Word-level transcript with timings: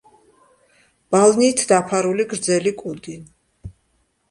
ბალნით 1.15 1.61
დაფარული 1.73 2.27
გრძელი 2.33 2.75
კუდი. 2.83 3.21